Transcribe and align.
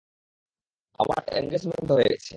আমার 0.99 1.21
এঙ্গেসমেন্ট 1.33 1.87
হয়ে 1.91 2.07
গেছে। 2.11 2.29